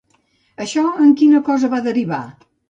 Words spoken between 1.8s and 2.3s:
derivar?